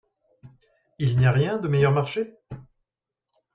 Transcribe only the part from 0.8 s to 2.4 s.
Il n'y a rien de meilleur marché?